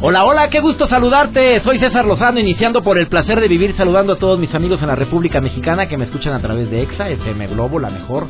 [0.00, 1.60] Hola, hola, qué gusto saludarte.
[1.64, 4.86] Soy César Lozano, iniciando por el placer de vivir, saludando a todos mis amigos en
[4.86, 8.28] la República Mexicana que me escuchan a través de EXA, FM Globo, la mejor,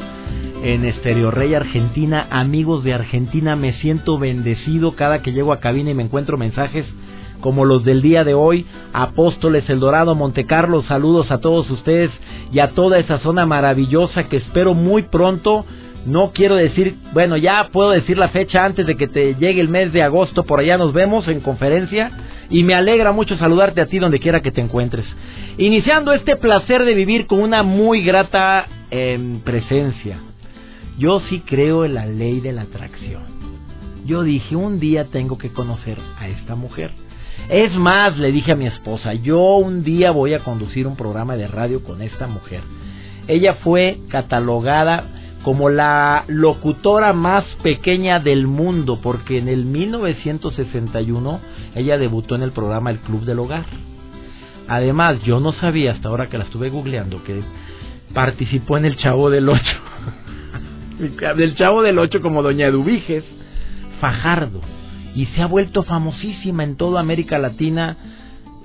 [0.63, 2.27] en Estereo Rey Argentina.
[2.31, 6.87] Amigos de Argentina, me siento bendecido cada que llego a cabina y me encuentro mensajes
[7.43, 8.65] como los del día de hoy.
[8.95, 12.11] Apóstoles, El Dorado, Montecarlo, saludos a todos ustedes
[12.51, 15.67] y a toda esa zona maravillosa que espero muy pronto
[16.07, 19.69] no quiero decir, bueno, ya puedo decir la fecha antes de que te llegue el
[19.69, 22.11] mes de agosto, por allá nos vemos en conferencia
[22.51, 25.05] y me alegra mucho saludarte a ti donde quiera que te encuentres.
[25.59, 30.19] Iniciando este placer de vivir con una muy grata em, presencia.
[30.99, 33.23] Yo sí creo en la ley de la atracción.
[34.07, 36.91] Yo dije, un día tengo que conocer a esta mujer.
[37.51, 41.37] Es más, le dije a mi esposa, yo un día voy a conducir un programa
[41.37, 42.63] de radio con esta mujer.
[43.27, 45.05] Ella fue catalogada
[45.49, 51.41] como la locutora más pequeña del mundo, porque en el 1961
[51.75, 53.65] ella debutó en el programa El Club del Hogar.
[54.69, 57.41] Además, yo no sabía hasta ahora que la estuve googleando que
[58.13, 59.79] participó en El Chavo del Ocho.
[61.39, 63.25] del Chavo del Ocho como Doña Eduviges
[64.03, 64.61] Fajardo.
[65.15, 67.97] Y se ha vuelto famosísima en toda América Latina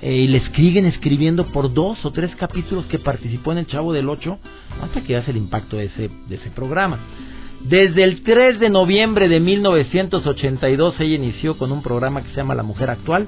[0.04, 3.94] eh, y le escriben escribiendo por dos o tres capítulos que participó en el Chavo
[3.94, 4.38] del Ocho,
[4.82, 7.00] hasta que hace el impacto de ese, de ese programa.
[7.62, 12.54] Desde el 3 de noviembre de 1982 ella inició con un programa que se llama
[12.54, 13.28] La Mujer Actual.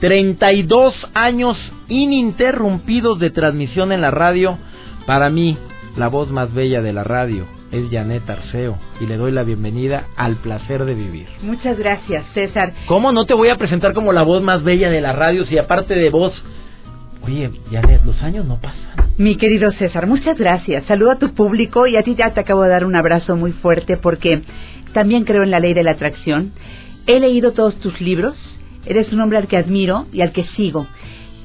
[0.00, 1.56] 32 años
[1.86, 4.58] ininterrumpidos de transmisión en la radio.
[5.06, 5.56] Para mí,
[5.96, 10.04] la voz más bella de la radio es Janet Arceo y le doy la bienvenida
[10.16, 11.26] al placer de vivir.
[11.42, 12.72] Muchas gracias, César.
[12.86, 15.58] ¿Cómo no te voy a presentar como la voz más bella de la radio si
[15.58, 16.32] aparte de voz...
[17.22, 19.10] Oye, Janet, los años no pasan.
[19.18, 20.84] Mi querido César, muchas gracias.
[20.84, 23.52] Saludo a tu público y a ti ya te acabo de dar un abrazo muy
[23.52, 24.42] fuerte porque
[24.92, 26.52] también creo en la ley de la atracción.
[27.06, 28.36] He leído todos tus libros.
[28.84, 30.86] Eres un hombre al que admiro y al que sigo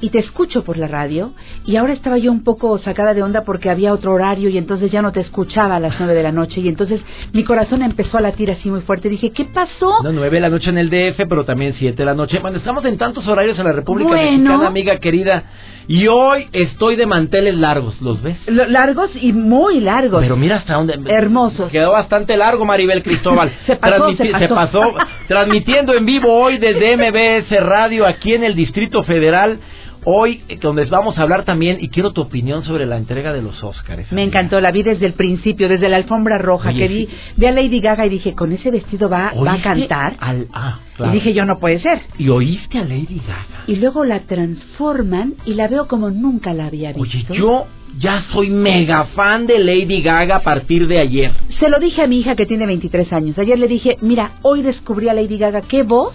[0.02, 1.32] y te escucho por la radio
[1.64, 4.90] y ahora estaba yo un poco sacada de onda porque había otro horario y entonces
[4.90, 7.00] ya no te escuchaba a las nueve de la noche y entonces
[7.32, 9.08] mi corazón empezó a latir así muy fuerte.
[9.08, 10.02] Dije, ¿qué pasó?
[10.02, 12.40] No, nueve de la noche en el DF, pero también siete de la noche.
[12.40, 15.44] Bueno, estamos en tantos horarios en la República Mexicana, amiga querida.
[15.86, 18.36] Y hoy estoy de manteles largos, ¿los ves?
[18.46, 20.20] largos y muy largos.
[20.20, 20.98] Pero mira hasta dónde...
[21.06, 21.70] Hermosos.
[21.70, 23.50] Quedó bastante largo, Maribel Cristóbal.
[23.66, 24.94] se, pasó, se pasó.
[25.28, 29.58] transmitiendo en vivo hoy desde MBS Radio aquí en el Distrito Federal.
[30.04, 33.40] Hoy, eh, donde vamos a hablar también, y quiero tu opinión sobre la entrega de
[33.42, 34.10] los Óscares.
[34.12, 37.52] Me encantó, la vi desde el principio, desde la alfombra roja, que vi, vi a
[37.52, 40.16] Lady Gaga y dije, con ese vestido va, va a cantar.
[40.20, 42.00] ah, Y dije, yo no puede ser.
[42.18, 43.64] ¿Y oíste a Lady Gaga?
[43.66, 47.02] Y luego la transforman y la veo como nunca la había visto.
[47.02, 47.66] Oye, yo
[47.98, 51.30] ya soy mega fan de Lady Gaga a partir de ayer.
[51.60, 53.38] Se lo dije a mi hija que tiene 23 años.
[53.38, 56.14] Ayer le dije, mira, hoy descubrí a Lady Gaga, qué voz,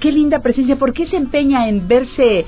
[0.00, 2.46] qué linda presencia, ¿por qué se empeña en verse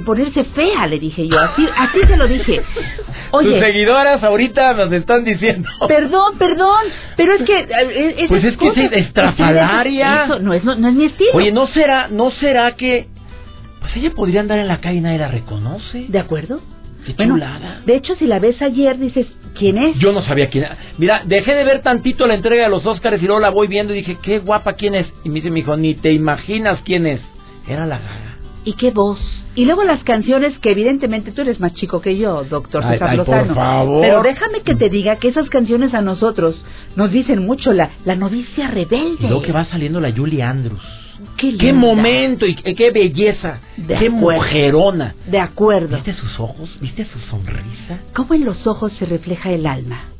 [0.00, 1.38] ponerse fea, le dije yo.
[1.38, 2.62] Así, así se lo dije.
[3.32, 5.68] Oye, Tus seguidoras ahorita nos están diciendo.
[5.88, 6.86] Perdón, perdón,
[7.16, 7.60] pero es que.
[7.60, 10.38] Eh, pues es que es estrafalaria.
[10.40, 11.30] no, es, no, es mi estilo.
[11.34, 13.06] Oye, ¿no será, ¿no será que.
[13.80, 16.06] Pues ella podría andar en la calle y nadie la reconoce?
[16.08, 16.60] ¿De acuerdo?
[17.04, 17.80] Qué chulada.
[17.84, 19.26] de hecho, si la ves ayer, dices,
[19.58, 19.98] ¿quién es?
[19.98, 20.76] Yo no sabía quién era.
[20.98, 23.92] Mira, dejé de ver tantito la entrega de los Óscares y luego la voy viendo
[23.92, 25.06] y dije, qué guapa quién es.
[25.24, 27.20] Y me hijo, ni te imaginas quién es.
[27.66, 28.31] Era la gaga.
[28.64, 29.18] ¿Y qué voz?
[29.54, 33.16] Y luego las canciones que evidentemente tú eres más chico que yo, doctor César ay,
[33.18, 33.46] Lozano.
[33.46, 34.00] Por favor.
[34.00, 36.64] Pero déjame que te diga que esas canciones a nosotros
[36.96, 39.16] nos dicen mucho la, la novicia rebelde.
[39.20, 40.82] Y luego que va saliendo la Julie Andrews.
[41.36, 43.60] Qué, qué momento y qué, belleza.
[43.76, 45.14] De qué mujerona.
[45.26, 45.96] De acuerdo.
[45.96, 46.70] ¿Viste sus ojos?
[46.80, 48.00] ¿Viste su sonrisa?
[48.14, 50.11] ¿Cómo en los ojos se refleja el alma?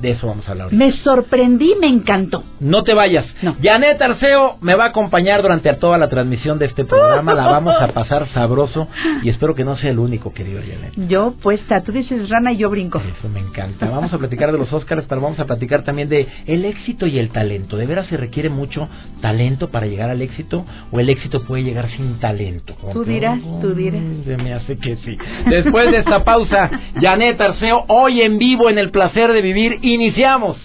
[0.00, 0.72] De eso vamos a hablar.
[0.72, 2.44] Me sorprendí, me encantó.
[2.60, 3.26] No te vayas.
[3.42, 3.56] No.
[3.62, 7.34] Janet Arceo me va a acompañar durante toda la transmisión de este programa.
[7.34, 8.88] la vamos a pasar sabroso
[9.22, 10.92] y espero que no sea el único, querido Janet.
[11.08, 13.00] Yo puesta, tú dices rana y yo brinco.
[13.00, 13.88] Eso me encanta.
[13.88, 17.18] Vamos a platicar de los Óscares, pero vamos a platicar también de el éxito y
[17.18, 17.76] el talento.
[17.76, 18.88] ¿De veras se requiere mucho
[19.20, 22.74] talento para llegar al éxito o el éxito puede llegar sin talento?
[22.92, 24.02] Tú dirás, tú dirás.
[24.24, 25.16] Se me hace que sí.
[25.48, 26.70] Después de esta pausa,
[27.00, 30.58] Janet Arceo, hoy en vivo en El Placer de Vivir, iniciamos.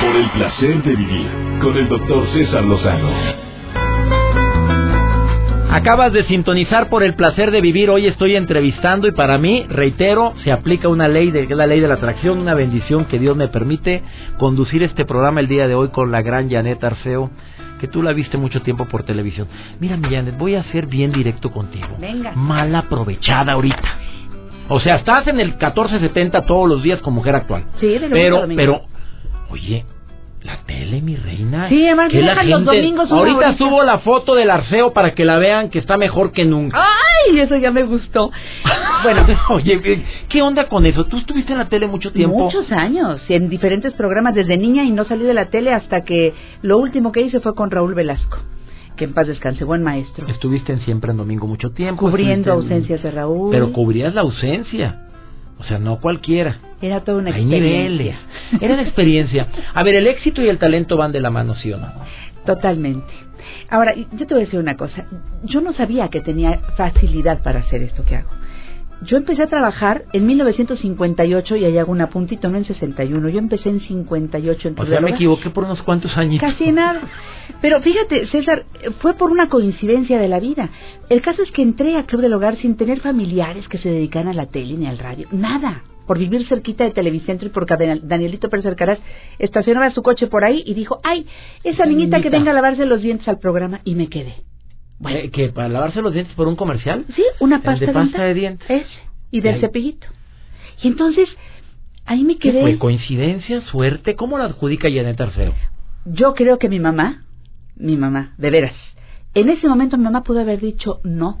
[0.00, 1.28] Por el placer de vivir
[1.60, 3.46] con el doctor César Lozano.
[5.70, 7.90] Acabas de sintonizar por el placer de vivir.
[7.90, 11.88] Hoy estoy entrevistando y para mí, reitero, se aplica una ley, de, la ley de
[11.88, 14.02] la atracción, una bendición que Dios me permite
[14.38, 17.30] conducir este programa el día de hoy con la gran Janet Arceo
[17.80, 19.48] que tú la viste mucho tiempo por televisión.
[19.80, 21.88] Mira, mi Janet, voy a ser bien directo contigo.
[21.98, 22.32] Venga.
[22.34, 23.98] Mal aprovechada ahorita.
[24.68, 27.66] O sea, estás en el 1470 todos los días con mujer actual.
[27.80, 28.56] Sí, de Pero, domingo.
[28.56, 28.80] pero,
[29.50, 29.84] oye,
[30.42, 31.68] la tele, mi reina.
[31.68, 33.58] Sí, además que los domingos Ahorita horita.
[33.58, 36.78] subo la foto del arceo para que la vean que está mejor que nunca.
[37.32, 37.40] ¡Ay!
[37.40, 38.30] Eso ya me gustó.
[39.02, 41.04] Bueno, oye, ¿qué- ¿qué onda con eso?
[41.04, 42.36] ¿Tú estuviste en la tele mucho tiempo?
[42.38, 46.34] muchos años, en diferentes programas desde niña y no salí de la tele hasta que
[46.62, 48.38] lo último que hice fue con Raúl Velasco.
[48.96, 50.26] Que en paz descanse, buen maestro.
[50.26, 52.00] Estuviste en Siempre en Domingo mucho tiempo.
[52.00, 53.50] Cubriendo en- ausencias de Raúl.
[53.50, 55.02] Pero cubrías la ausencia.
[55.58, 56.56] O sea, no cualquiera.
[56.80, 57.88] Era toda una Hay experiencia.
[57.90, 58.16] niveles.
[58.60, 59.48] Era una experiencia.
[59.74, 61.88] A ver, el éxito y el talento van de la mano, ¿sí o no?
[62.44, 63.12] Totalmente.
[63.70, 65.06] Ahora, yo te voy a decir una cosa.
[65.44, 68.30] Yo no sabía que tenía facilidad para hacer esto que hago.
[69.02, 73.28] Yo empecé a trabajar en 1958 y ahí hago un apuntito, no en 61.
[73.28, 76.40] Yo empecé en 58 en O sea, me equivoqué por unos cuantos años.
[76.40, 77.00] Casi nada.
[77.60, 78.64] Pero fíjate, César,
[79.00, 80.70] fue por una coincidencia de la vida.
[81.10, 84.28] El caso es que entré a Club del Hogar sin tener familiares que se dedican
[84.28, 85.28] a la tele ni al radio.
[85.30, 85.82] Nada.
[86.06, 88.98] Por vivir cerquita de Televicentro y porque Dan- Danielito Pérez Alcaraz
[89.38, 91.26] estacionaba su coche por ahí y dijo, ay,
[91.64, 93.80] esa niñita que venga a lavarse los dientes al programa.
[93.84, 94.34] Y me quedé.
[94.98, 97.04] Bueno, Eh, ¿Que para lavarse los dientes por un comercial?
[97.14, 98.70] sí, una pasta de pasta de dientes.
[98.70, 98.86] Ese.
[99.30, 100.06] Y del ahí- cepillito.
[100.82, 101.28] Y entonces,
[102.04, 102.60] ahí me ¿Qué quedé.
[102.62, 102.78] fue?
[102.78, 103.60] ¿Coincidencia?
[103.62, 104.14] ¿Suerte?
[104.16, 105.52] ¿Cómo la adjudica Janet Arceo?
[106.06, 107.24] Yo creo que mi mamá,
[107.76, 108.74] mi mamá, de veras,
[109.34, 111.40] en ese momento mi mamá pudo haber dicho no.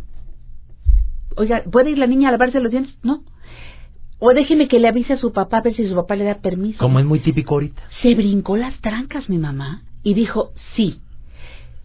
[1.36, 2.94] Oiga, ¿puede ir la niña a lavarse los dientes?
[3.02, 3.22] No.
[4.18, 6.36] O déjeme que le avise a su papá a ver si su papá le da
[6.36, 6.78] permiso.
[6.78, 7.82] Como es muy típico ahorita.
[8.02, 11.00] Se brincó las trancas mi mamá y dijo sí.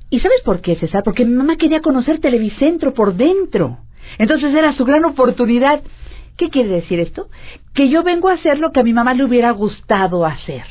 [0.09, 1.03] ¿Y sabes por qué, César?
[1.03, 3.79] Porque mi mamá quería conocer Televicentro por dentro.
[4.17, 5.81] Entonces era su gran oportunidad.
[6.37, 7.27] ¿Qué quiere decir esto?
[7.73, 10.63] Que yo vengo a hacer lo que a mi mamá le hubiera gustado hacer.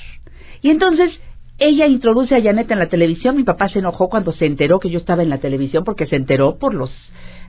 [0.62, 1.12] Y entonces
[1.58, 3.36] ella introduce a Janet en la televisión.
[3.36, 6.16] Mi papá se enojó cuando se enteró que yo estaba en la televisión porque se
[6.16, 6.90] enteró por los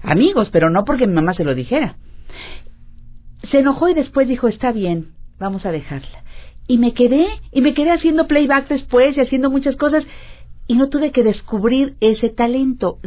[0.03, 1.95] amigos, pero no porque mi mamá se lo dijera.
[3.49, 5.07] Se enojó y después dijo, está bien,
[5.39, 6.23] vamos a dejarla.
[6.67, 10.03] Y me quedé, y me quedé haciendo playback después y haciendo muchas cosas
[10.67, 12.99] y no tuve que descubrir ese talento.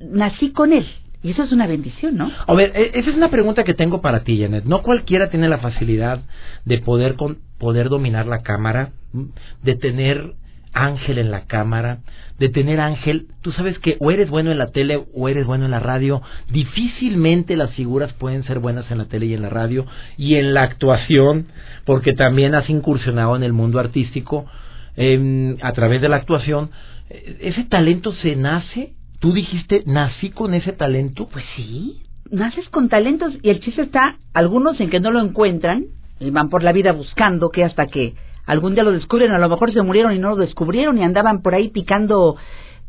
[0.00, 0.86] Nací con él.
[1.22, 2.30] Y eso es una bendición, ¿no?
[2.46, 4.64] A ver, e- esa es una pregunta que tengo para ti, Janet.
[4.64, 6.22] No cualquiera tiene la facilidad
[6.64, 8.92] de poder con, poder dominar la cámara,
[9.62, 10.32] de tener
[10.72, 11.98] ángel en la cámara,
[12.38, 13.26] de tener ángel.
[13.42, 16.22] Tú sabes que o eres bueno en la tele o eres bueno en la radio.
[16.48, 19.86] Difícilmente las figuras pueden ser buenas en la tele y en la radio
[20.16, 21.46] y en la actuación,
[21.84, 24.46] porque también has incursionado en el mundo artístico
[24.96, 26.70] em, a través de la actuación.
[27.10, 28.94] Eh, ¿Ese talento se nace?
[29.18, 31.28] ¿Tú dijiste, nací con ese talento?
[31.30, 35.86] Pues sí, naces con talentos y el chiste está, algunos en que no lo encuentran
[36.20, 38.14] y van por la vida buscando que hasta que
[38.50, 41.40] algún día lo descubren, a lo mejor se murieron y no lo descubrieron y andaban
[41.40, 42.36] por ahí picando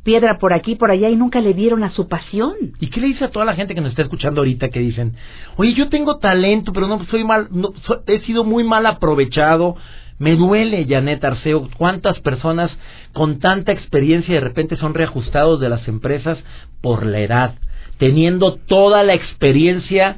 [0.03, 2.53] piedra por aquí, por allá y nunca le dieron a su pasión.
[2.79, 5.15] ¿Y qué le dice a toda la gente que nos está escuchando ahorita que dicen,
[5.57, 7.73] oye, yo tengo talento, pero no soy mal, no,
[8.07, 9.75] he sido muy mal aprovechado?
[10.17, 12.71] Me duele, Janet Arceo, cuántas personas
[13.13, 16.39] con tanta experiencia de repente son reajustados de las empresas
[16.81, 17.55] por la edad,
[17.99, 20.17] teniendo toda la experiencia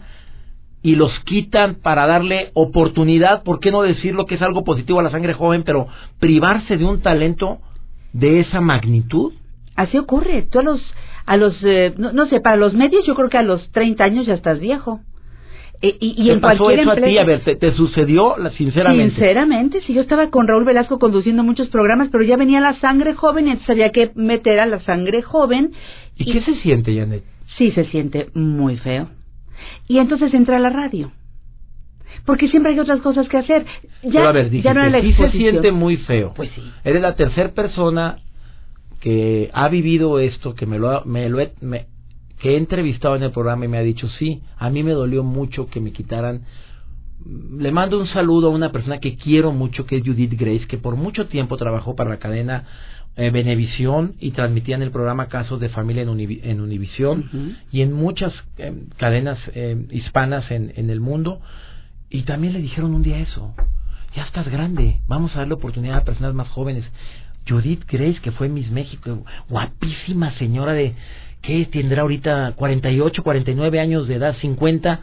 [0.84, 5.04] y los quitan para darle oportunidad, ¿por qué no decirlo que es algo positivo a
[5.04, 5.88] la sangre joven, pero
[6.20, 7.60] privarse de un talento
[8.12, 9.32] de esa magnitud?
[9.75, 10.44] Así ocurre.
[10.52, 10.82] Tú a los,
[11.25, 14.04] a los eh, no, no sé, para los medios yo creo que a los 30
[14.04, 15.00] años ya estás viejo.
[15.82, 17.18] Eh, y, y ¿Te en pasó cualquier eso a ti?
[17.18, 19.16] A ver, ¿te, te sucedió la- sinceramente?
[19.16, 23.13] Sinceramente, sí, yo estaba con Raúl Velasco conduciendo muchos programas, pero ya venía la sangre
[23.13, 25.72] joven y entonces había que meter a la sangre joven.
[26.18, 27.24] ¿Y qué se siente, Janet?
[27.58, 29.10] Sí, se siente muy feo.
[29.88, 31.12] Y entonces entra a la radio.
[32.25, 33.65] Porque siempre hay otras cosas que hacer.
[34.03, 36.34] Ya, Pero a ver, ya no era la dijiste, sí se siente muy feo.
[36.36, 36.62] Pues sí.
[36.84, 38.20] Eres la tercera persona
[39.01, 41.88] que ha vivido esto, que me lo, ha- me lo he, me-
[42.39, 45.24] que he entrevistado en el programa y me ha dicho, sí, a mí me dolió
[45.24, 46.41] mucho que me quitaran.
[47.58, 50.77] Le mando un saludo a una persona que quiero mucho, que es Judith Grace, que
[50.77, 52.65] por mucho tiempo trabajó para la cadena
[53.15, 57.29] eh, Venevisión y transmitía en el programa Casos de Familia en, Univi- en Univisión
[57.72, 61.39] y en muchas eh, cadenas eh, hispanas en, en el mundo.
[62.10, 63.53] Y también le dijeron un día eso.
[64.15, 66.86] Ya estás grande, vamos a darle oportunidad a personas más jóvenes.
[67.48, 70.93] Judith Grace, que fue Miss México, guapísima señora de,
[71.41, 72.53] ¿qué tendrá ahorita?
[72.55, 75.01] 48, 49 años de edad, 50.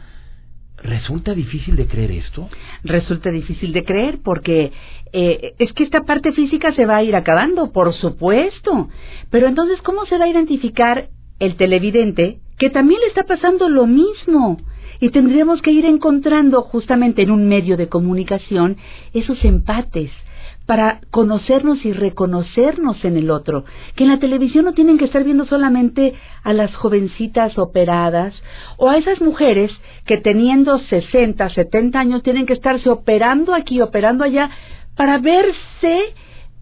[0.83, 2.49] ¿Resulta difícil de creer esto?
[2.83, 4.71] Resulta difícil de creer porque
[5.13, 8.87] eh, es que esta parte física se va a ir acabando, por supuesto.
[9.29, 11.09] Pero entonces, ¿cómo se va a identificar
[11.39, 14.57] el televidente que también le está pasando lo mismo?
[14.99, 18.77] Y tendríamos que ir encontrando justamente en un medio de comunicación
[19.13, 20.11] esos empates,
[20.65, 23.65] para conocernos y reconocernos en el otro,
[23.95, 26.13] que en la televisión no tienen que estar viendo solamente
[26.43, 28.33] a las jovencitas operadas
[28.77, 29.71] o a esas mujeres
[30.05, 34.49] que teniendo 60, 70 años tienen que estarse operando aquí, operando allá,
[34.95, 35.99] para verse,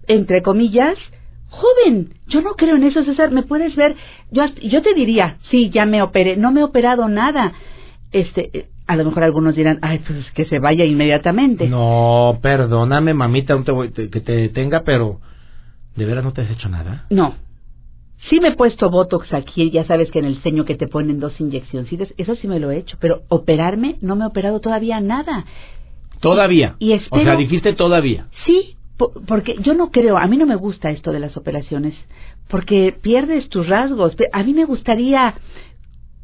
[0.07, 0.97] entre comillas,
[1.49, 2.13] joven.
[2.27, 3.31] Yo no creo en eso, César.
[3.31, 3.95] ¿Me puedes ver?
[4.31, 7.53] Yo, yo te diría, sí, ya me operé, no me he operado nada.
[8.11, 11.67] Este, a lo mejor algunos dirán, ay, pues que se vaya inmediatamente.
[11.67, 15.19] No, perdóname, mamita, no te voy, que te detenga, pero
[15.95, 17.05] ¿de veras no te has hecho nada?
[17.11, 17.35] No.
[18.29, 21.19] Sí me he puesto Botox aquí, ya sabes que en el ceño que te ponen
[21.19, 24.99] dos inyecciones, eso sí me lo he hecho, pero operarme no me he operado todavía
[24.99, 25.45] nada.
[26.19, 26.75] Todavía.
[26.79, 28.25] Y espero, o sea, dijiste todavía.
[28.47, 28.75] Sí,
[29.27, 31.93] porque yo no creo, a mí no me gusta esto de las operaciones,
[32.47, 34.15] porque pierdes tus rasgos.
[34.33, 35.35] A mí me gustaría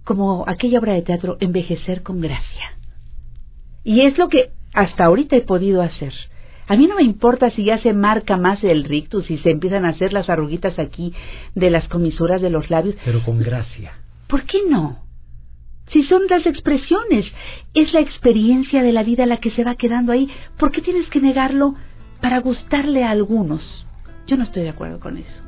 [0.06, 2.78] como aquella obra de teatro, envejecer con gracia.
[3.84, 6.14] Y es lo que hasta ahorita he podido hacer.
[6.68, 9.86] A mí no me importa si ya se marca más el rictus, si se empiezan
[9.86, 11.14] a hacer las arruguitas aquí
[11.54, 12.96] de las comisuras de los labios.
[13.04, 13.94] Pero con gracia.
[14.28, 15.04] ¿Por qué no?
[15.92, 17.26] Si son las expresiones,
[17.76, 20.28] es la experiencia de la vida la que se va quedando ahí.
[20.58, 21.76] ¿Por qué tienes que negarlo
[22.22, 23.62] para gustarle a algunos?
[24.26, 25.45] Yo no estoy de acuerdo con eso.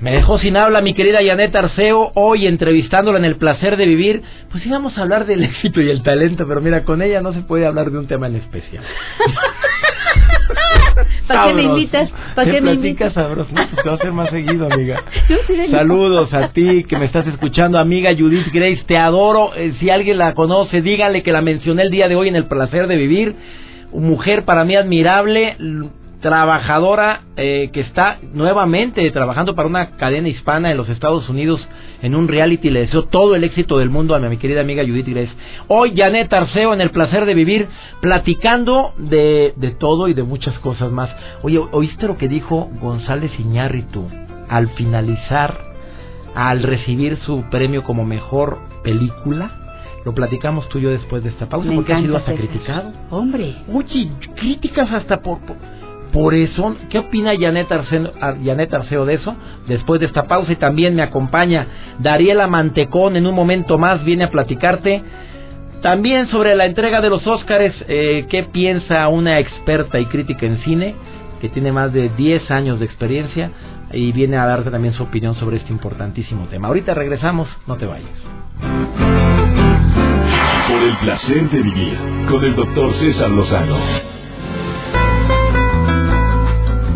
[0.00, 4.22] Me dejó sin habla mi querida Janet Arceo, hoy entrevistándola en el placer de vivir.
[4.50, 7.42] Pues íbamos a hablar del éxito y el talento, pero mira, con ella no se
[7.42, 8.82] puede hablar de un tema en especial.
[11.28, 12.10] ¿Para qué me invitas?
[12.34, 13.12] ¿Para qué, me invitas?
[13.12, 13.48] sabroso.
[13.52, 15.00] No, pues te va a hacer más seguido, amiga.
[15.70, 18.82] Saludos a ti que me estás escuchando, amiga Judith Grace.
[18.86, 19.54] Te adoro.
[19.54, 22.46] Eh, si alguien la conoce, dígale que la mencioné el día de hoy en el
[22.46, 23.36] placer de vivir.
[23.92, 25.56] Mujer para mí admirable
[26.22, 31.60] trabajadora eh, que está nuevamente trabajando para una cadena hispana en los Estados Unidos
[32.00, 32.70] en un reality.
[32.70, 35.32] Le deseo todo el éxito del mundo a mi, querida amiga Judith Grace.
[35.66, 37.68] Hoy Janet Arceo en el placer de vivir
[38.00, 41.10] platicando de, de todo y de muchas cosas más.
[41.42, 44.08] Oye, ¿oíste lo que dijo González Iñárritu
[44.48, 45.58] al finalizar,
[46.36, 49.58] al recibir su premio como mejor película?
[50.04, 52.92] Lo platicamos tú y yo después de esta pausa porque ha sido hasta criticado.
[53.10, 53.56] Hombre.
[53.72, 55.56] Oye, críticas hasta por por
[56.34, 58.12] eso, ¿qué opina Janet Arceo,
[58.44, 59.34] Janet Arceo de eso?
[59.66, 61.66] Después de esta pausa y también me acompaña
[61.98, 65.02] Dariela Mantecón en un momento más, viene a platicarte
[65.82, 70.58] también sobre la entrega de los Óscares, eh, ¿qué piensa una experta y crítica en
[70.58, 70.94] cine
[71.40, 73.50] que tiene más de 10 años de experiencia
[73.92, 76.68] y viene a darte también su opinión sobre este importantísimo tema?
[76.68, 78.08] Ahorita regresamos, no te vayas.
[80.68, 81.98] Por el placer de vivir
[82.30, 84.21] con el doctor César Lozano.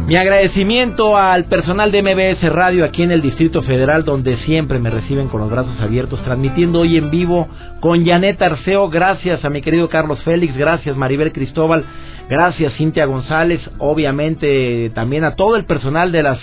[0.07, 4.89] Mi agradecimiento al personal de MBS Radio aquí en el Distrito Federal, donde siempre me
[4.89, 7.49] reciben con los brazos abiertos, transmitiendo hoy en vivo
[7.81, 8.89] con Janet Arceo.
[8.89, 11.85] Gracias a mi querido Carlos Félix, gracias Maribel Cristóbal,
[12.31, 16.39] gracias Cintia González, obviamente también a todo el personal de las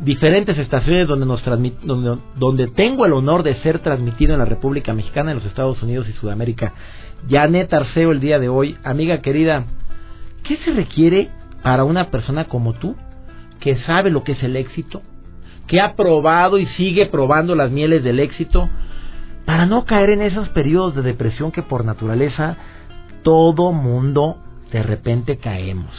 [0.00, 4.94] diferentes estaciones donde nos donde, donde tengo el honor de ser transmitido en la República
[4.94, 6.72] Mexicana, en los Estados Unidos y Sudamérica.
[7.28, 9.66] Janet Arceo el día de hoy, amiga querida,
[10.44, 11.28] ¿qué se requiere
[11.62, 12.96] para una persona como tú,
[13.60, 15.02] que sabe lo que es el éxito,
[15.66, 18.68] que ha probado y sigue probando las mieles del éxito,
[19.44, 22.56] para no caer en esos periodos de depresión que por naturaleza
[23.22, 24.36] todo mundo
[24.70, 25.92] de repente caemos.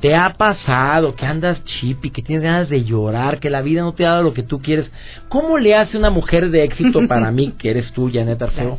[0.00, 3.82] ¿Te ha pasado que andas chip y que tienes ganas de llorar, que la vida
[3.82, 4.90] no te ha dado lo que tú quieres?
[5.28, 8.78] ¿Cómo le hace una mujer de éxito para mí, que eres tú, Janet Arceo,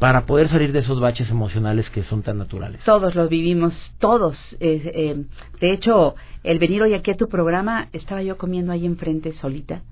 [0.00, 2.80] para poder salir de esos baches emocionales que son tan naturales.
[2.84, 4.36] Todos los vivimos, todos.
[4.58, 5.24] Eh,
[5.60, 9.82] de hecho, el venir hoy aquí a tu programa, estaba yo comiendo ahí enfrente solita.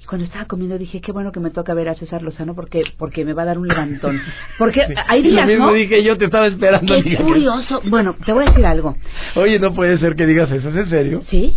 [0.00, 2.84] Y cuando estaba comiendo dije, qué bueno que me toca ver a César Lozano porque
[2.96, 4.20] porque me va a dar un levantón.
[4.56, 6.94] Porque hay días, Lo mismo dije yo, te estaba esperando.
[7.02, 7.80] Qué curioso.
[7.86, 8.96] Bueno, te voy a decir algo.
[9.34, 11.22] Oye, no puede ser que digas eso, ¿es en serio?
[11.28, 11.56] Sí.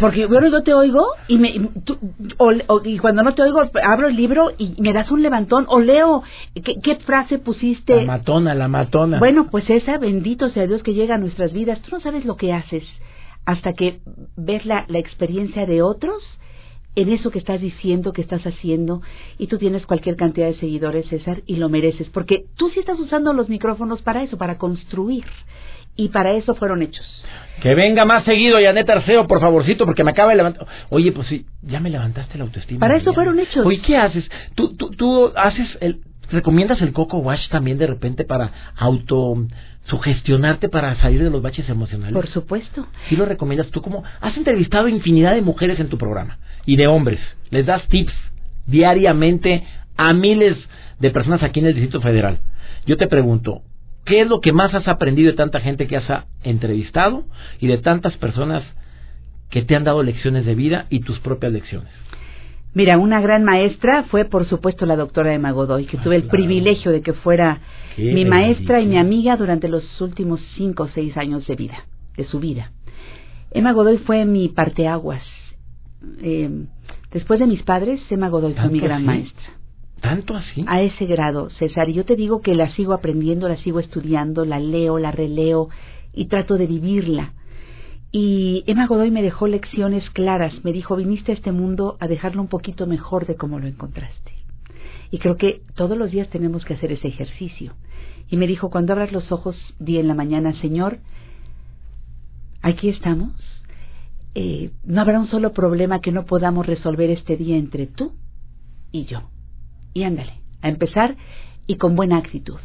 [0.00, 1.48] Porque bueno, yo te oigo y, me,
[2.84, 6.22] y cuando no te oigo abro el libro y me das un levantón o leo
[6.54, 7.96] qué, frase pusiste.
[8.02, 9.18] La matona, la matona.
[9.18, 11.80] Bueno, pues esa, bendito sea Dios que llega a nuestras vidas.
[11.82, 12.84] Tú no sabes lo que haces
[13.44, 14.00] hasta que
[14.36, 16.22] ves la, la experiencia de otros
[16.94, 19.02] en eso que estás diciendo, que estás haciendo,
[19.38, 22.98] y tú tienes cualquier cantidad de seguidores, César, y lo mereces, porque tú sí estás
[22.98, 25.24] usando los micrófonos para eso, para construir,
[25.98, 27.04] y para eso fueron hechos.
[27.60, 30.66] Que venga más seguido, Janet Arceo, por favorcito, porque me acaba de levantar.
[30.90, 32.78] Oye, pues sí, ya me levantaste la autoestima.
[32.78, 33.66] Para eso fueron hechos.
[33.66, 34.24] Oye, ¿qué haces?
[34.54, 36.00] Tú, tú, tú haces el,
[36.30, 39.46] ¿Recomiendas el Coco Wash también de repente para auto
[39.84, 42.12] sugestionarte para salir de los baches emocionales?
[42.12, 42.86] Por supuesto.
[43.08, 46.86] Sí lo recomiendas tú como has entrevistado infinidad de mujeres en tu programa y de
[46.86, 47.18] hombres.
[47.50, 48.12] Les das tips
[48.66, 50.56] diariamente a miles
[51.00, 52.38] de personas aquí en el Distrito Federal.
[52.84, 53.62] Yo te pregunto,
[54.08, 57.24] ¿qué es lo que más has aprendido de tanta gente que has entrevistado
[57.60, 58.64] y de tantas personas
[59.50, 61.92] que te han dado lecciones de vida y tus propias lecciones?
[62.74, 66.24] Mira, una gran maestra fue, por supuesto, la doctora Emma Godoy, que ah, tuve el
[66.24, 67.60] privilegio de que fuera
[67.96, 71.84] mi maestra y mi amiga durante los últimos cinco o seis años de vida,
[72.16, 72.72] de su vida.
[73.50, 75.22] Emma Godoy fue mi parteaguas.
[76.22, 76.66] Eh,
[77.10, 79.57] después de mis padres, Emma Godoy fue mi gran maestra.
[80.00, 80.64] ¿Tanto así?
[80.66, 81.88] A ese grado, César.
[81.88, 85.68] Y yo te digo que la sigo aprendiendo, la sigo estudiando, la leo, la releo
[86.12, 87.32] y trato de vivirla.
[88.10, 92.40] Y Emma Godoy me dejó lecciones claras, me dijo, viniste a este mundo a dejarlo
[92.40, 94.32] un poquito mejor de como lo encontraste.
[95.10, 97.74] Y creo que todos los días tenemos que hacer ese ejercicio.
[98.30, 100.98] Y me dijo, cuando abras los ojos, di en la mañana, Señor,
[102.62, 103.32] aquí estamos.
[104.34, 108.12] Eh, no habrá un solo problema que no podamos resolver este día entre tú
[108.92, 109.22] y yo.
[109.98, 111.16] Y ándale, a empezar
[111.66, 112.60] y con buena actitud.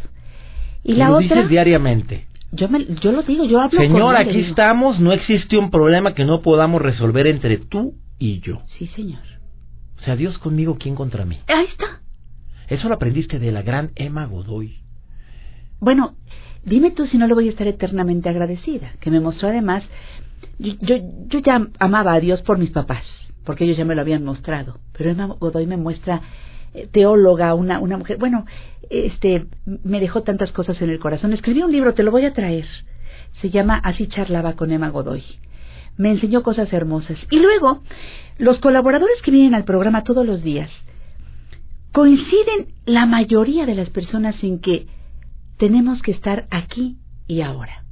[0.83, 1.21] Y la otra.
[1.21, 2.27] Dices diariamente.
[2.51, 6.25] Yo, me, yo lo digo, yo hablo Señor, aquí estamos, no existe un problema que
[6.25, 8.61] no podamos resolver entre tú y yo.
[8.77, 9.23] Sí, señor.
[9.97, 11.39] O sea, Dios conmigo, ¿quién contra mí?
[11.47, 12.01] Ahí está.
[12.67, 14.75] Eso lo aprendiste de la gran Emma Godoy.
[15.79, 16.13] Bueno,
[16.63, 19.83] dime tú si no le voy a estar eternamente agradecida, que me mostró además,
[20.59, 23.03] yo, yo ya amaba a Dios por mis papás,
[23.45, 26.21] porque ellos ya me lo habían mostrado, pero Emma Godoy me muestra
[26.91, 28.45] teóloga, una, una mujer, bueno,
[28.89, 31.33] este, me dejó tantas cosas en el corazón.
[31.33, 32.65] Escribí un libro, te lo voy a traer.
[33.41, 35.23] Se llama Así charlaba con Emma Godoy.
[35.97, 37.17] Me enseñó cosas hermosas.
[37.29, 37.81] Y luego,
[38.37, 40.69] los colaboradores que vienen al programa todos los días,
[41.91, 44.87] coinciden la mayoría de las personas en que
[45.57, 47.83] tenemos que estar aquí y ahora.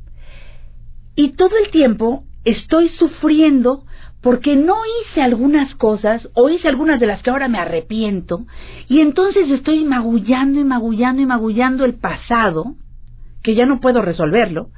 [1.16, 3.86] Y todo el tiempo estoy sufriendo
[4.22, 8.42] porque no hice algunas cosas o hice algunas de las que ahora me arrepiento
[8.88, 12.76] y entonces estoy magullando y magullando y magullando el pasado
[13.44, 14.70] que ya no puedo resolverlo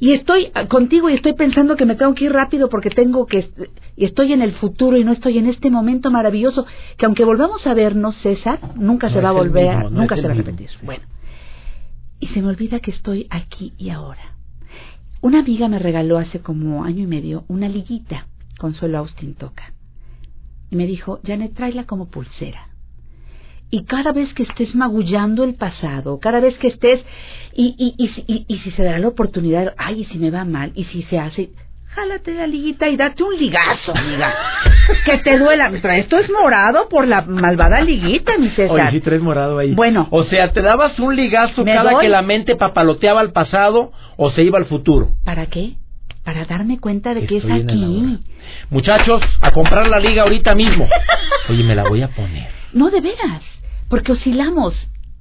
[0.00, 3.50] y estoy contigo y estoy pensando que me tengo que ir rápido porque tengo que
[3.96, 7.66] y estoy en el futuro y no estoy en este momento maravilloso que aunque volvamos
[7.66, 10.70] a vernos César nunca se va a volver nunca se va a repetir.
[10.82, 11.04] Bueno
[12.20, 14.36] y se me olvida que estoy aquí y ahora.
[15.22, 18.26] Una amiga me regaló hace como año y medio una liguita
[18.60, 19.72] Consuelo Austin toca.
[20.70, 22.68] Y me dijo, Janet, tráela como pulsera.
[23.70, 27.00] Y cada vez que estés magullando el pasado, cada vez que estés,
[27.54, 30.72] y, y, y, y, si se da la oportunidad, ay, y si me va mal,
[30.74, 31.50] y si se hace,
[31.86, 34.34] jálate la liguita y date un ligazo, amiga.
[35.04, 35.70] que te duela.
[35.96, 38.70] Esto es morado por la malvada liguita, mi César.
[38.70, 39.72] Oye, sí traes morado ahí.
[39.72, 40.06] Bueno.
[40.10, 44.42] O sea, te dabas un ligazo cada que la mente papaloteaba al pasado o se
[44.42, 45.08] iba al futuro.
[45.24, 45.76] ¿Para qué?
[46.24, 48.18] Para darme cuenta de que es aquí.
[48.68, 50.88] Muchachos, a comprar la liga ahorita mismo.
[51.48, 52.48] Oye, me la voy a poner.
[52.72, 53.42] No, de veras,
[53.88, 54.74] porque oscilamos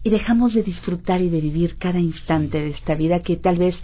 [0.03, 3.75] y dejamos de disfrutar y de vivir cada instante de esta vida que tal vez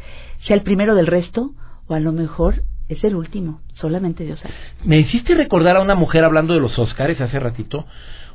[0.45, 1.51] sea el primero del resto
[1.87, 4.53] o a lo mejor es el último, solamente Dios sabe.
[4.83, 7.85] Me hiciste recordar a una mujer hablando de los Óscares hace ratito,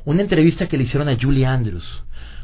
[0.03, 1.85] una entrevista que le hicieron a Julie Andrews.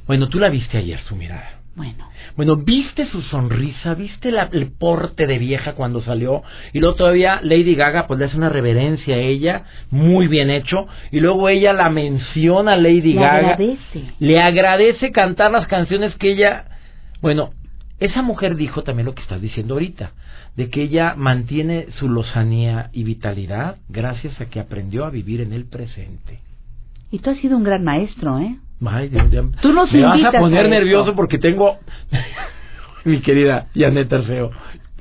[0.05, 1.56] Bueno, tú la viste ayer, su mirada.
[1.77, 2.09] Bueno.
[2.35, 6.41] Bueno, viste su sonrisa, viste la, el porte de vieja cuando salió
[6.73, 10.87] y luego todavía Lady Gaga pues le hace una reverencia a ella, muy bien hecho,
[11.11, 13.37] y luego ella la menciona a Lady le Gaga.
[13.37, 14.03] Agradece.
[14.17, 16.65] Le agradece cantar las canciones que ella,
[17.21, 17.51] bueno,
[17.99, 20.13] esa mujer dijo también lo que estás diciendo ahorita,
[20.55, 25.53] de que ella mantiene su lozanía y vitalidad gracias a que aprendió a vivir en
[25.53, 26.39] el presente.
[27.11, 28.57] Y tú has sido un gran maestro, ¿eh?
[28.85, 29.25] Ay, Dios,
[29.61, 31.77] Tú nos me vas a poner nervioso porque tengo
[33.05, 34.51] mi querida Janet Arceo.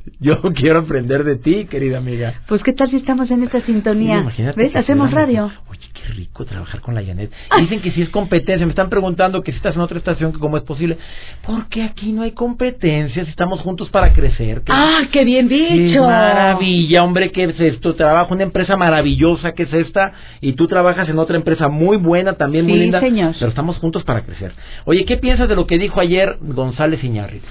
[0.20, 2.34] Yo quiero aprender de ti, querida amiga.
[2.48, 4.22] Pues qué tal si estamos en esta sintonía.
[4.56, 4.74] ¿Ves?
[4.76, 5.50] Hacemos radio.
[5.68, 7.30] Oye, qué rico trabajar con la Janet.
[7.60, 8.64] Dicen que si es competencia.
[8.66, 10.96] Me están preguntando que si estás en otra estación, que cómo es posible.
[11.44, 13.24] Porque aquí no hay competencia.
[13.24, 14.62] Si estamos juntos para crecer.
[14.68, 15.94] ah, qué bien dicho.
[15.94, 17.94] Qué maravilla, hombre, ¿qué es esto?
[17.94, 20.12] Trabajo en una empresa maravillosa que es esta.
[20.40, 23.00] Y tú trabajas en otra empresa muy buena, también muy linda.
[23.00, 23.34] señor.
[23.38, 24.52] Pero estamos juntos para crecer.
[24.84, 27.46] Oye, ¿qué piensas de lo que dijo ayer González Iñárritu?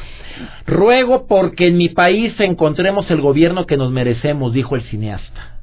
[0.65, 5.59] Ruego porque en mi país encontremos el gobierno que nos merecemos, dijo el cineasta.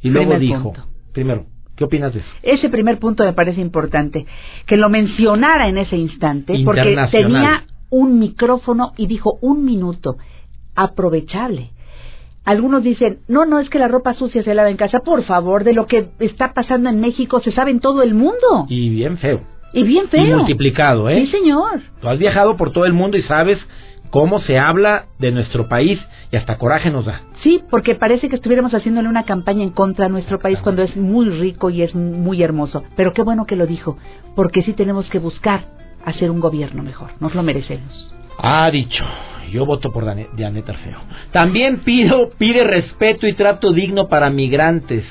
[0.00, 0.72] Y luego dijo,
[1.12, 2.28] primero, ¿qué opinas de eso?
[2.42, 4.26] Ese primer punto me parece importante,
[4.66, 10.16] que lo mencionara en ese instante, porque tenía un micrófono y dijo un minuto,
[10.74, 11.70] aprovechable.
[12.44, 15.00] Algunos dicen, no, no, es que la ropa sucia se lava en casa.
[15.00, 18.66] Por favor, de lo que está pasando en México se sabe en todo el mundo.
[18.68, 19.40] Y bien feo.
[19.72, 20.24] Y bien feo.
[20.24, 21.22] Y multiplicado, ¿eh?
[21.22, 21.80] Sí, señor.
[22.00, 23.58] Tú has viajado por todo el mundo y sabes
[24.10, 25.98] cómo se habla de nuestro país
[26.30, 27.22] y hasta coraje nos da.
[27.42, 30.96] Sí, porque parece que estuviéramos haciéndole una campaña en contra de nuestro país cuando es
[30.96, 32.84] muy rico y es muy hermoso.
[32.96, 33.98] Pero qué bueno que lo dijo,
[34.34, 35.64] porque sí tenemos que buscar
[36.04, 37.10] hacer un gobierno mejor.
[37.20, 38.14] Nos lo merecemos.
[38.38, 39.04] Ha dicho.
[39.50, 40.98] Yo voto por Janet Arceo.
[41.30, 45.04] También pido, pide respeto y trato digno para migrantes.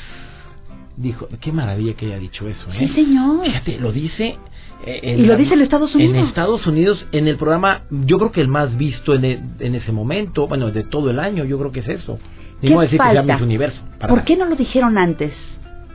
[0.97, 2.69] Dijo, qué maravilla que haya dicho eso.
[2.71, 2.79] ¿eh?
[2.79, 3.45] Sí, señor.
[3.45, 4.37] Fíjate, lo dice
[4.85, 6.15] y lo dice en Estados Unidos.
[6.15, 9.75] En Estados Unidos, en el programa, yo creo que el más visto en, e, en
[9.75, 12.19] ese momento, bueno, de todo el año, yo creo que es eso.
[12.61, 13.21] ¿Qué decir falta?
[13.21, 13.81] que sea Universo.
[14.07, 15.33] ¿Por qué no lo dijeron antes?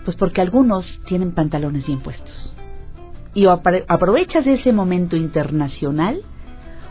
[0.05, 2.57] Pues porque algunos tienen pantalones bien puestos.
[3.35, 6.21] Y aprovechas ese momento internacional,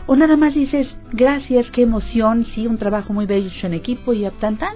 [0.06, 4.28] o nada más dices, gracias, qué emoción, sí, un trabajo muy bello en equipo y
[4.40, 4.74] tan tan.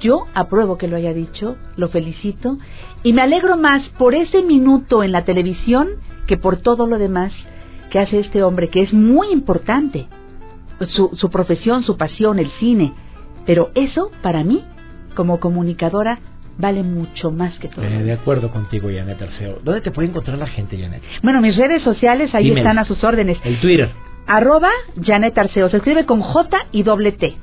[0.00, 2.58] Yo apruebo que lo haya dicho, lo felicito
[3.02, 5.88] y me alegro más por ese minuto en la televisión
[6.26, 7.32] que por todo lo demás
[7.90, 10.06] que hace este hombre, que es muy importante.
[10.88, 12.92] Su, su profesión, su pasión, el cine.
[13.46, 14.64] Pero eso, para mí,
[15.14, 16.18] como comunicadora,
[16.58, 17.84] vale mucho más que todo.
[17.84, 19.60] Eh, de acuerdo contigo, Janet Arceo.
[19.62, 21.02] ¿Dónde te puede encontrar la gente, Janet?
[21.22, 23.38] Bueno, mis redes sociales ahí están a sus órdenes.
[23.44, 23.90] El Twitter.
[24.26, 24.70] Arroba
[25.00, 25.70] Janet Arceo.
[25.70, 27.36] Se escribe con J y doble T.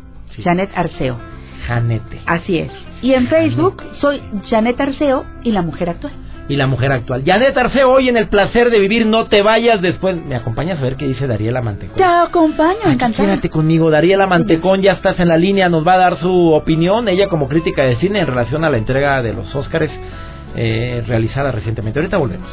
[0.43, 1.32] Janet Arceo.
[1.67, 2.21] Janete.
[2.25, 2.71] Así es.
[3.01, 6.13] Y en Facebook soy Janet Arceo y la mujer actual.
[6.47, 7.23] Y la mujer actual.
[7.25, 10.15] Janet Arceo, hoy en el placer de vivir, no te vayas después.
[10.25, 11.95] ¿Me acompañas a ver qué dice Dariela Mantecón?
[11.95, 13.27] Te acompaño, encantada.
[13.27, 13.89] Quédate conmigo.
[13.89, 17.47] Dariela Mantecón, ya estás en la línea, nos va a dar su opinión, ella como
[17.47, 19.91] crítica de cine en relación a la entrega de los Óscares
[20.55, 21.99] eh, realizada recientemente.
[21.99, 22.49] Ahorita volvemos.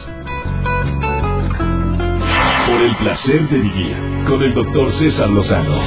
[2.67, 3.97] Por el placer de vivir,
[4.27, 5.81] con el doctor César Lozano.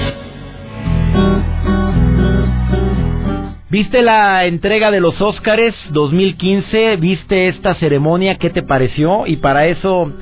[3.73, 6.95] ¿Viste la entrega de los Óscares 2015?
[6.97, 8.35] ¿Viste esta ceremonia?
[8.35, 9.25] ¿Qué te pareció?
[9.25, 10.13] Y para eso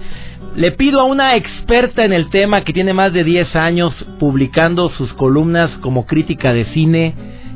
[0.56, 4.88] le pido a una experta en el tema que tiene más de 10 años publicando
[4.88, 7.14] sus columnas como crítica de cine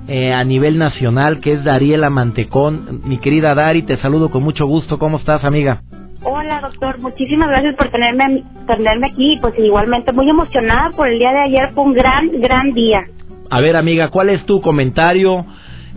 [0.10, 3.04] eh, a nivel nacional, que es Dariela Mantecón.
[3.06, 5.00] Mi querida Dari, te saludo con mucho gusto.
[5.00, 5.80] ¿Cómo estás, amiga?
[6.24, 7.00] Hola, doctor.
[7.00, 9.38] Muchísimas gracias por tenerme, tenerme aquí.
[9.40, 11.74] Pues igualmente muy emocionada por el día de ayer.
[11.74, 13.06] Fue un gran, gran día.
[13.50, 15.46] A ver, amiga, ¿cuál es tu comentario?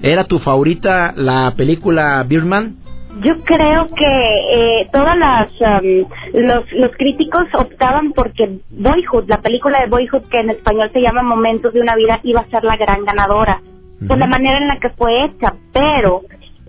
[0.03, 2.77] ¿Era tu favorita la película Birdman?
[3.21, 9.81] Yo creo que eh, todas las um, los, los críticos optaban porque Boyhood, la película
[9.81, 12.77] de Boyhood que en español se llama Momentos de una vida, iba a ser la
[12.77, 13.61] gran ganadora.
[14.07, 16.23] Por la manera en la que fue hecha, pero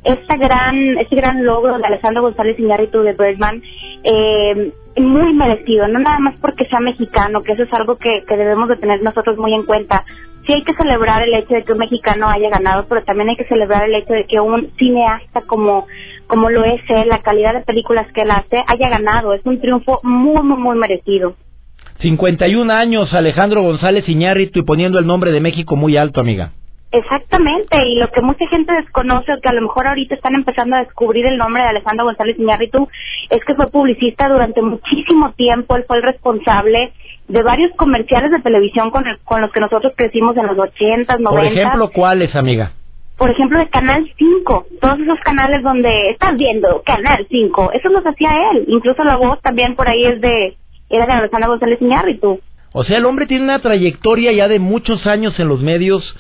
[0.03, 3.61] esta gran ese gran logro de Alessandro González Iñárritu de Birdman
[4.03, 8.37] eh, muy merecido, no nada más porque sea mexicano, que eso es algo que, que
[8.37, 10.03] debemos de tener nosotros muy en cuenta,
[10.49, 13.35] sí hay que celebrar el hecho de que un mexicano haya ganado, pero también hay
[13.35, 15.85] que celebrar el hecho de que un cineasta como,
[16.25, 19.33] como lo es él, la calidad de películas que él hace, haya ganado.
[19.33, 21.35] Es un triunfo muy, muy, muy merecido.
[21.99, 26.51] 51 años, Alejandro González Iñárritu y poniendo el nombre de México muy alto, amiga.
[26.91, 30.75] Exactamente, y lo que mucha gente desconoce, o que a lo mejor ahorita están empezando
[30.75, 32.87] a descubrir el nombre de Alejandro González Iñárritu,
[33.29, 36.91] es que fue publicista durante muchísimo tiempo, él fue el responsable
[37.29, 41.29] de varios comerciales de televisión con, con los que nosotros crecimos en los 80, 90.
[41.29, 42.71] Por ejemplo, ¿cuáles, amiga?
[43.17, 48.05] Por ejemplo, de Canal 5, todos esos canales donde estás viendo Canal 5, eso los
[48.05, 48.65] hacía él.
[48.67, 50.57] Incluso la voz también por ahí es de,
[50.89, 52.39] era de Alejandra González Iñárritu.
[52.71, 56.15] O sea, el hombre tiene una trayectoria ya de muchos años en los medios.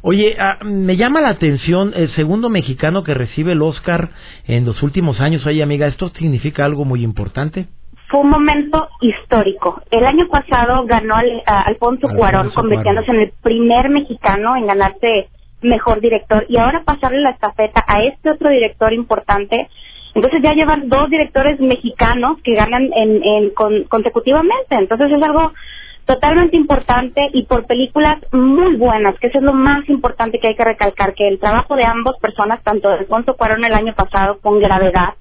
[0.00, 4.10] Oye, ah, me llama la atención el segundo mexicano que recibe el Oscar
[4.46, 5.44] en los últimos años.
[5.46, 7.66] Oye, amiga, ¿esto significa algo muy importante?
[8.14, 9.82] Fue un momento histórico.
[9.90, 15.26] El año pasado ganó Alfonso Cuarón, convirtiéndose en el primer mexicano en ganarse
[15.62, 19.68] mejor director y ahora pasarle la estafeta a este otro director importante.
[20.14, 23.50] Entonces ya llevan dos directores mexicanos que ganan en,
[23.88, 24.76] consecutivamente.
[24.76, 25.52] Entonces es algo
[26.04, 30.54] totalmente importante y por películas muy buenas, que eso es lo más importante que hay
[30.54, 34.38] que recalcar, que el trabajo de ambas personas, tanto de Alfonso Cuarón el año pasado
[34.40, 35.14] con gravedad,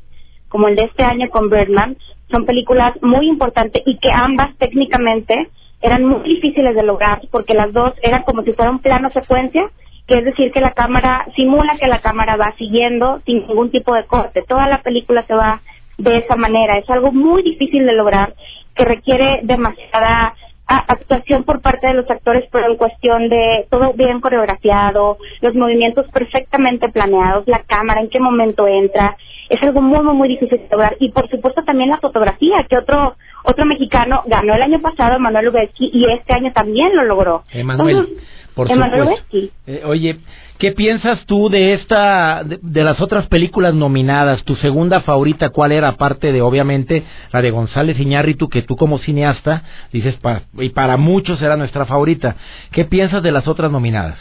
[0.47, 1.97] como el de este año con Birdman,
[2.33, 5.49] son películas muy importantes y que ambas técnicamente
[5.81, 9.69] eran muy difíciles de lograr porque las dos eran como si fuera un plano secuencia,
[10.07, 13.93] que es decir que la cámara simula que la cámara va siguiendo sin ningún tipo
[13.93, 14.43] de corte.
[14.47, 15.61] Toda la película se va
[15.99, 16.79] de esa manera.
[16.79, 18.33] Es algo muy difícil de lograr
[18.75, 20.33] que requiere demasiada
[20.67, 26.08] actuación por parte de los actores, pero en cuestión de todo bien coreografiado, los movimientos
[26.12, 29.17] perfectamente planeados, la cámara, en qué momento entra,
[29.49, 30.95] es algo muy, muy, muy difícil de lograr.
[30.99, 35.47] Y por supuesto también la fotografía, que otro otro mexicano ganó el año pasado, Manuel
[35.47, 37.43] Lubezki, y este año también lo logró.
[37.52, 38.08] Emanuel.
[38.55, 39.37] Por supuesto.
[39.67, 40.17] Eh, oye,
[40.59, 44.43] ¿qué piensas tú de esta, de, de las otras películas nominadas?
[44.43, 45.87] ¿Tu segunda favorita cuál era?
[45.89, 50.97] Aparte de, obviamente, la de González Iñárritu, que tú como cineasta dices, pa- y para
[50.97, 52.35] muchos era nuestra favorita.
[52.71, 54.17] ¿Qué piensas de las otras nominadas?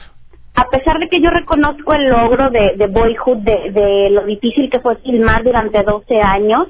[0.54, 4.68] a pesar de que yo reconozco el logro de, de Boyhood, de, de lo difícil
[4.70, 6.68] que fue filmar durante 12 años,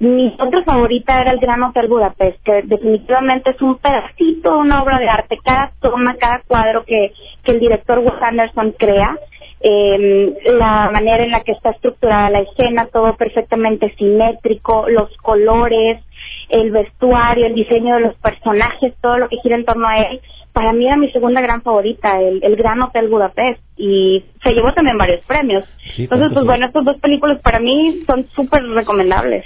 [0.00, 4.98] mi otra favorita era el Gran Hotel Budapest, que definitivamente es un pedacito, una obra
[4.98, 5.38] de arte.
[5.44, 7.12] Cada toma, cada cuadro que,
[7.44, 9.18] que el director Wes Anderson crea,
[9.60, 16.02] eh, la manera en la que está estructurada la escena, todo perfectamente simétrico, los colores,
[16.48, 20.20] el vestuario, el diseño de los personajes, todo lo que gira en torno a él,
[20.54, 24.72] para mí era mi segunda gran favorita, el, el Gran Hotel Budapest, y se llevó
[24.72, 25.64] también varios premios.
[25.94, 29.44] Sí, Entonces, ¿cuántos pues bueno, estas dos películas para mí son súper recomendables.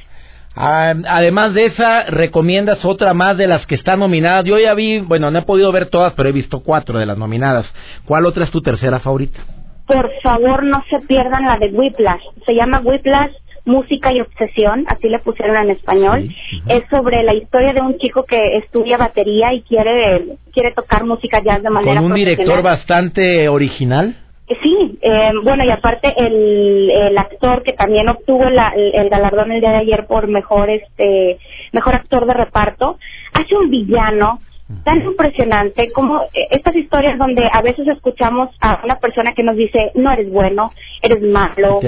[0.57, 4.45] Ah, además de esa, ¿recomiendas otra más de las que están nominadas?
[4.45, 7.19] Yo ya vi, bueno, no he podido ver todas, pero he visto cuatro de las
[7.19, 7.67] nominadas.
[8.05, 9.41] ¿Cuál otra es tu tercera favorita?
[9.87, 12.23] Por favor, no se pierdan la de Whiplash.
[12.47, 13.33] Se llama Whiplash
[13.67, 16.29] Música y Obsesión, así le pusieron en español.
[16.29, 16.63] Sí.
[16.69, 21.43] Es sobre la historia de un chico que estudia batería y quiere quiere tocar música
[21.43, 24.17] jazz de manera Con un director bastante original.
[24.63, 29.53] Sí, eh, bueno, y aparte el, el actor que también obtuvo la- el, el galardón
[29.53, 31.39] el día de ayer por mejor este
[31.73, 32.99] mejor actor de reparto,
[33.33, 34.41] hace un villano
[34.83, 39.57] tan impresionante como eh, estas historias donde a veces escuchamos a una persona que nos
[39.57, 40.71] dice no eres bueno,
[41.03, 41.81] eres malo,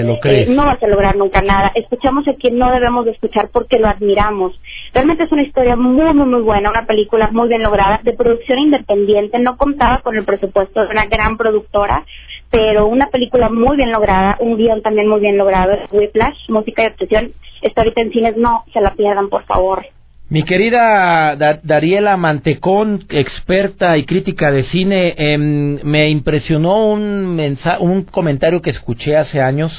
[0.43, 1.71] eh, no vas a lograr nunca nada.
[1.73, 4.59] Escuchamos a quien no debemos de escuchar porque lo admiramos.
[4.93, 8.59] Realmente es una historia muy, muy, muy buena, una película muy bien lograda, de producción
[8.59, 12.05] independiente, no contaba con el presupuesto de una gran productora,
[12.51, 16.87] pero una película muy bien lograda, un guion también muy bien logrado, Whiplash, música y
[16.87, 17.31] obsesión,
[17.61, 19.85] está ahorita en cines, no se la pierdan, por favor.
[20.29, 27.79] Mi querida Da- Dariela Mantecón, experta y crítica de cine, em, me impresionó un, mensa-
[27.79, 29.71] un comentario que escuché hace años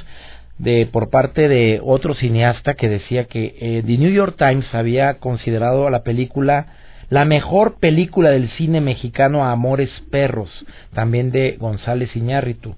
[0.58, 5.18] de por parte de otro cineasta que decía que eh, The New York Times había
[5.18, 6.66] considerado a la película
[7.10, 10.50] la mejor película del cine mexicano Amores Perros,
[10.94, 12.74] también de González Iñárritu,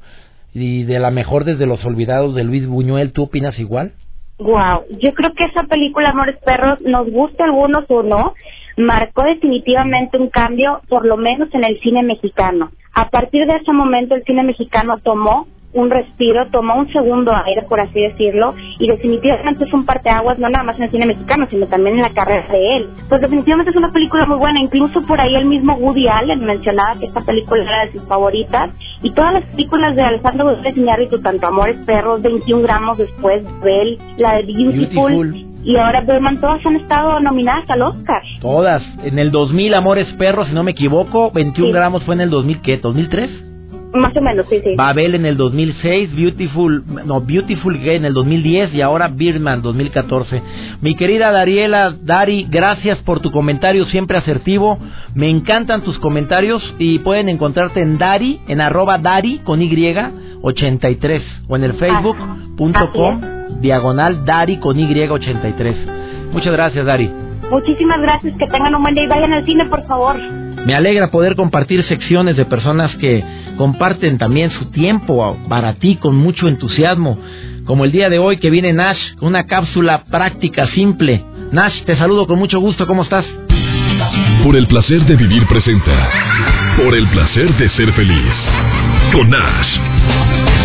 [0.55, 3.13] y de la mejor desde Los Olvidados de Luis Buñuel.
[3.13, 3.93] ¿Tú opinas igual?
[4.39, 8.35] Wow, yo creo que esa película Amores Perros, nos guste a algunos o no,
[8.77, 12.71] marcó definitivamente un cambio, por lo menos en el cine mexicano.
[12.95, 17.63] A partir de ese momento el cine mexicano tomó un respiro, tomó un segundo aire,
[17.69, 21.47] por así decirlo, y definitivamente es un parteaguas no nada más en el cine mexicano,
[21.49, 22.89] sino también en la carrera de él.
[23.09, 26.99] Pues definitivamente es una película muy buena, incluso por ahí el mismo Woody Allen mencionaba
[26.99, 28.71] que esta película era de sus favoritas,
[29.03, 33.99] y todas las películas de Alejandro González Iñárritu, tanto Amores Perros, 21 gramos después, Bell,
[34.19, 35.47] la de Beautiful, Beautiful.
[35.65, 38.23] y ahora Berman, todas han estado nominadas al Oscar.
[38.41, 38.83] Todas.
[39.05, 41.31] En el 2000, Amores Perros, si no me equivoco.
[41.31, 41.73] 21 Sí.
[41.73, 42.81] gramos fue en el 2000, ¿qué?
[42.83, 43.50] ¿2003?
[43.93, 44.75] Más o menos, sí, sí.
[44.77, 50.43] Babel en el 2006, Beautiful, no, Beautiful Gay en el 2010 y ahora Birdman 2014.
[50.81, 54.79] Mi querida Dariela, Dari, gracias por tu comentario siempre asertivo.
[55.15, 59.97] Me encantan tus comentarios y pueden encontrarte en Dari, en arroba Dari con Y
[60.43, 63.21] 83 o en el facebook.com
[63.61, 65.77] diagonal Dari con Y 83.
[66.33, 67.11] Muchas gracias, Dari.
[67.51, 70.17] Muchísimas gracias, que tengan un buen día y vayan al cine, por favor.
[70.67, 73.25] Me alegra poder compartir secciones de personas que
[73.57, 77.19] comparten también su tiempo para ti con mucho entusiasmo,
[77.65, 81.25] como el día de hoy que viene Nash, una cápsula práctica simple.
[81.53, 83.27] Nash, te saludo con mucho gusto, ¿cómo estás?
[84.45, 86.11] Por el placer de vivir presenta.
[86.77, 88.35] Por el placer de ser feliz.
[89.13, 90.60] Con Nash.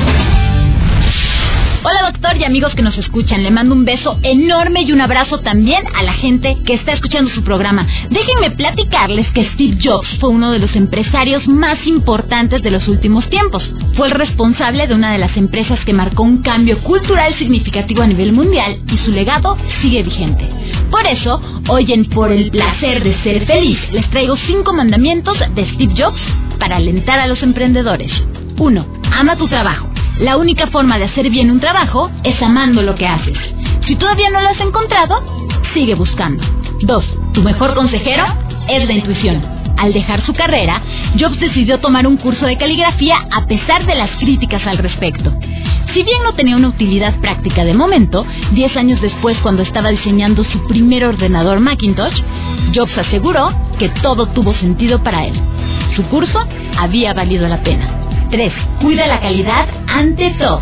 [1.88, 5.42] Hola doctor y amigos que nos escuchan, le mando un beso enorme y un abrazo
[5.42, 7.86] también a la gente que está escuchando su programa.
[8.10, 13.30] Déjenme platicarles que Steve Jobs fue uno de los empresarios más importantes de los últimos
[13.30, 13.64] tiempos.
[13.94, 18.08] Fue el responsable de una de las empresas que marcó un cambio cultural significativo a
[18.08, 20.50] nivel mundial y su legado sigue vigente.
[20.90, 25.72] Por eso, hoy en Por el placer de ser feliz, les traigo cinco mandamientos de
[25.76, 26.20] Steve Jobs
[26.58, 28.12] para alentar a los emprendedores.
[28.58, 28.88] 1.
[29.12, 29.95] Ama tu trabajo.
[30.20, 33.38] La única forma de hacer bien un trabajo es amando lo que haces.
[33.86, 35.22] Si todavía no lo has encontrado,
[35.74, 36.42] sigue buscando.
[36.82, 37.06] 2.
[37.34, 38.24] Tu mejor consejero
[38.70, 39.44] es la intuición.
[39.78, 40.82] Al dejar su carrera,
[41.20, 45.34] Jobs decidió tomar un curso de caligrafía a pesar de las críticas al respecto.
[45.94, 50.46] Si bien no tenía una utilidad práctica de momento, 10 años después cuando estaba diseñando
[50.46, 52.22] su primer ordenador Macintosh,
[52.74, 55.34] Jobs aseguró que todo tuvo sentido para él.
[55.98, 56.40] Su curso
[56.78, 58.05] había valido la pena.
[58.30, 58.54] 3.
[58.82, 60.62] Cuida la calidad ante todo.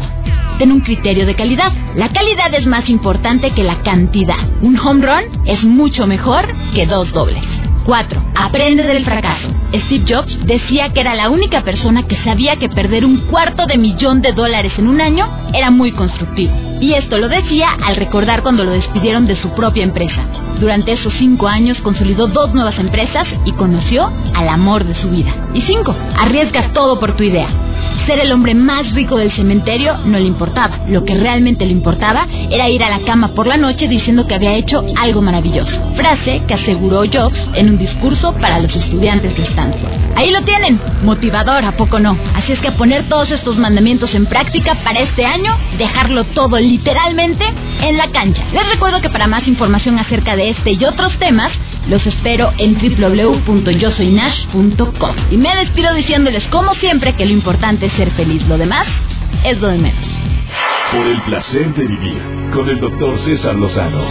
[0.60, 1.72] Ten un criterio de calidad.
[1.96, 4.38] La calidad es más importante que la cantidad.
[4.62, 7.44] Un home run es mucho mejor que dos dobles.
[7.86, 8.24] 4.
[8.36, 9.48] Aprende del fracaso.
[9.74, 13.78] Steve Jobs decía que era la única persona que sabía que perder un cuarto de
[13.78, 16.54] millón de dólares en un año era muy constructivo.
[16.80, 20.22] Y esto lo decía al recordar cuando lo despidieron de su propia empresa.
[20.60, 25.34] Durante esos cinco años consolidó dos nuevas empresas y conoció al amor de su vida.
[25.54, 25.96] Y 5.
[26.20, 27.50] Arriesga todo por tu idea.
[28.06, 30.80] Ser el hombre más rico del cementerio no le importaba.
[30.90, 34.36] Lo que realmente le importaba era ir a la cama por la noche diciendo que
[34.36, 35.72] había hecho algo maravilloso.
[35.96, 39.94] Frase que aseguró Jobs en un discurso para los estudiantes de Stanford.
[40.16, 42.18] Ahí lo tienen, motivador, ¿a poco no?
[42.36, 46.60] Así es que a poner todos estos mandamientos en práctica para este año, dejarlo todo
[46.60, 47.46] literalmente
[47.82, 48.44] en la cancha.
[48.54, 51.52] Les recuerdo que para más información acerca de este y otros temas,
[51.88, 55.16] los espero en www.yosoynash.com.
[55.32, 58.88] Y me despido diciéndoles como siempre que lo importante es ser feliz, lo demás
[59.46, 60.04] es lo de menos.
[60.92, 62.22] Por el placer de vivir
[62.54, 64.04] con el doctor César Lozano.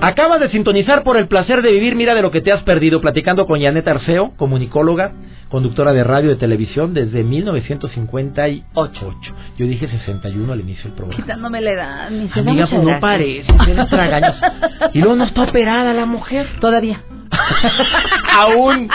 [0.00, 3.00] Acabas de sintonizar por el placer de vivir, mira de lo que te has perdido,
[3.00, 5.12] platicando con Janet Arceo, comunicóloga,
[5.48, 9.14] conductora de radio y de televisión desde 1958.
[9.56, 11.22] Yo dije 61 al inicio del programa.
[11.22, 14.34] Quitándome la edad, mi Amiga, pues no parece, tienes tragaños.
[14.92, 16.48] Y luego no está operada la mujer.
[16.60, 17.00] Todavía.
[18.38, 18.88] Aún.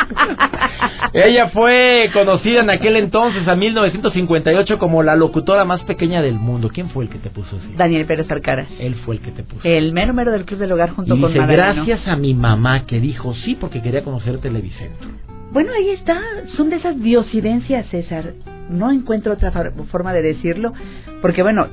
[1.13, 6.69] Ella fue conocida en aquel entonces, a 1958, como la locutora más pequeña del mundo.
[6.73, 7.73] ¿Quién fue el que te puso así?
[7.76, 8.67] Daniel Pérez Arcaras.
[8.80, 9.62] Él fue el que te puso.
[9.63, 11.86] El mero mero del Club del Hogar junto y con dice, Madaleno.
[11.86, 15.08] gracias a mi mamá que dijo sí porque quería conocer Televicentro.
[15.52, 16.19] Bueno, ahí está.
[16.56, 18.34] Son de esas diosidencias, César.
[18.69, 19.52] No encuentro otra
[19.89, 20.73] forma de decirlo.
[21.21, 21.67] Porque, bueno,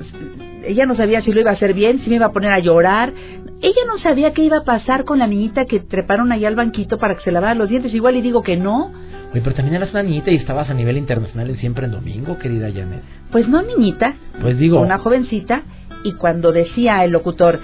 [0.65, 2.59] ella no sabía si lo iba a hacer bien, si me iba a poner a
[2.59, 3.13] llorar.
[3.61, 6.97] Ella no sabía qué iba a pasar con la niñita que treparon allá al banquito
[6.97, 7.93] para que se lavara los dientes.
[7.93, 8.91] Igual y digo que no.
[9.31, 12.37] Oye, pero también eras una niñita y estabas a nivel internacional en Siempre en Domingo,
[12.37, 13.01] querida Janet.
[13.31, 14.13] Pues no, niñita.
[14.41, 15.63] Pues digo, Una jovencita.
[16.03, 17.59] Y cuando decía el locutor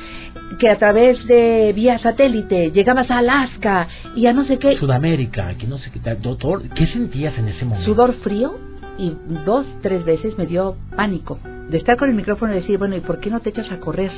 [0.58, 5.54] que a través de vía satélite llegabas a Alaska y a no sé qué, Sudamérica,
[5.60, 7.86] que no sé qué doctor, ¿qué sentías en ese momento?
[7.86, 12.56] sudor frío y dos, tres veces me dio pánico de estar con el micrófono y
[12.56, 14.12] decir, bueno, ¿y por qué no te echas a correr?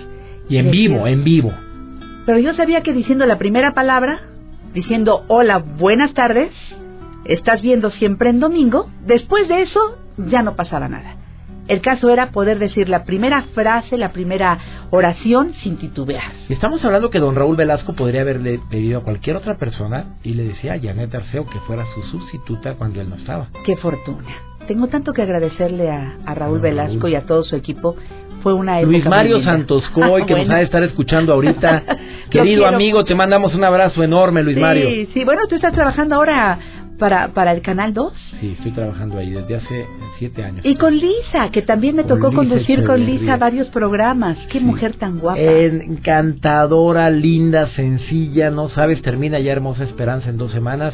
[0.49, 1.53] Y en vivo, en vivo.
[2.25, 4.21] Pero yo sabía que diciendo la primera palabra,
[4.73, 6.51] diciendo hola, buenas tardes,
[7.25, 11.17] estás viendo siempre en domingo, después de eso ya no pasaba nada.
[11.67, 14.57] El caso era poder decir la primera frase, la primera
[14.89, 16.33] oración sin titubear.
[16.49, 20.43] Estamos hablando que don Raúl Velasco podría haberle pedido a cualquier otra persona y le
[20.43, 23.47] decía a Janet Arceo que fuera su sustituta cuando él no estaba.
[23.65, 24.27] Qué fortuna.
[24.67, 26.59] Tengo tanto que agradecerle a, a Raúl.
[26.59, 27.95] Velasco y a todo su equipo.
[28.41, 29.51] Fue una Luis Mario linda.
[29.53, 30.45] Santos Coy, que Bueno.
[30.47, 31.83] nos ha de estar escuchando ahorita.
[32.29, 34.89] Querido amigo, te mandamos un abrazo enorme, Luis sí, Mario.
[35.13, 36.59] Sí, bueno, tú estás trabajando ahora
[36.99, 38.13] para, para el Canal 2.
[38.41, 39.85] Sí, estoy trabajando ahí desde hace
[40.19, 40.65] siete años.
[40.65, 43.05] Y con Lisa, que también me Con tocó Lisa conducir con.
[43.05, 44.37] Lisa varios programas.
[44.49, 44.65] Qué Sí.
[44.65, 45.39] mujer tan guapa.
[45.39, 50.93] Encantadora, linda, sencilla, no sabes, termina ya Hermosa Esperanza en dos semanas,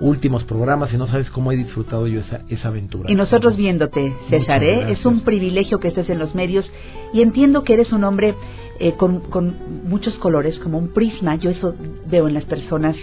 [0.00, 3.10] últimos programas y no sabes cómo he disfrutado yo esa, esa aventura.
[3.10, 4.92] y nosotros viéndote, César, ¿eh?
[4.92, 6.70] es un privilegio que estés en los medios
[7.12, 8.34] y entiendo que eres un hombre
[8.80, 9.56] eh, con, con
[9.88, 11.34] muchos colores, como un prisma.
[11.36, 11.74] Yo eso
[12.06, 12.94] veo en las personas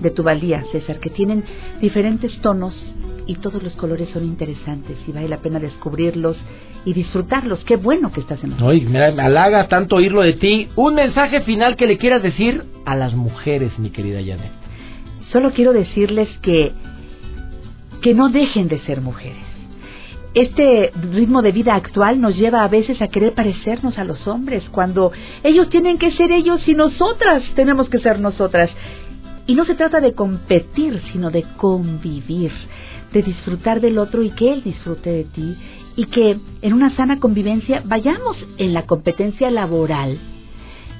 [0.00, 1.44] de tu valía, César, que tienen
[1.80, 2.78] diferentes tonos
[3.26, 6.36] y todos los colores son interesantes y vale la pena descubrirlos
[6.84, 7.60] y disfrutarlos.
[7.64, 10.68] Qué bueno que estás en los me, me halaga tanto oírlo de ti.
[10.76, 14.61] Un mensaje final que le quieras decir a las mujeres, mi querida Janet.
[15.32, 16.72] Solo quiero decirles que
[18.02, 19.52] que no dejen de ser mujeres.
[20.34, 24.64] Este ritmo de vida actual nos lleva a veces a querer parecernos a los hombres
[24.70, 28.70] cuando ellos tienen que ser ellos y nosotras tenemos que ser nosotras.
[29.46, 32.50] Y no se trata de competir, sino de convivir,
[33.12, 35.56] de disfrutar del otro y que él disfrute de ti
[35.96, 40.18] y que en una sana convivencia vayamos en la competencia laboral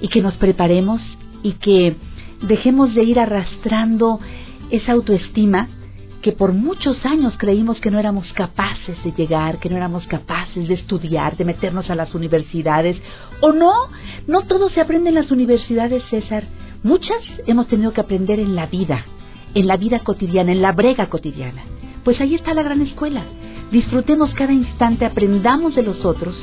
[0.01, 1.01] y que nos preparemos
[1.43, 1.97] y que
[2.43, 4.21] dejemos de ir arrastrando
[4.71, 5.69] esa autoestima
[6.23, 10.69] que por muchos años creímos que no éramos capaces de llegar, que no éramos capaces
[10.69, 12.97] de estudiar, de meternos a las universidades.
[13.41, 13.73] ¿O no?
[14.29, 16.45] No todo se aprende en las universidades, César.
[16.85, 19.05] Muchas hemos tenido que aprender en la vida,
[19.55, 21.63] en la vida cotidiana, en la brega cotidiana.
[22.05, 23.25] Pues ahí está la gran escuela.
[23.73, 26.37] Disfrutemos cada instante, aprendamos de los otros